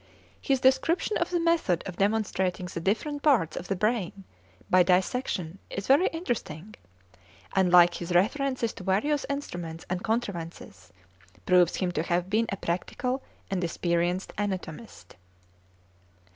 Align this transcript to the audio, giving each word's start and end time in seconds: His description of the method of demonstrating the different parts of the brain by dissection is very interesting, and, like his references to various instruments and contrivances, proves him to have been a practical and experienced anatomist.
His 0.41 0.59
description 0.59 1.15
of 1.17 1.29
the 1.29 1.39
method 1.39 1.83
of 1.85 1.97
demonstrating 1.97 2.65
the 2.73 2.79
different 2.79 3.21
parts 3.21 3.55
of 3.55 3.67
the 3.67 3.75
brain 3.75 4.23
by 4.67 4.81
dissection 4.81 5.59
is 5.69 5.85
very 5.85 6.07
interesting, 6.07 6.73
and, 7.55 7.71
like 7.71 7.93
his 7.93 8.11
references 8.11 8.73
to 8.73 8.83
various 8.83 9.27
instruments 9.29 9.85
and 9.91 10.03
contrivances, 10.03 10.91
proves 11.45 11.75
him 11.75 11.91
to 11.91 12.01
have 12.01 12.31
been 12.31 12.47
a 12.51 12.57
practical 12.57 13.21
and 13.51 13.63
experienced 13.63 14.33
anatomist. 14.39 15.17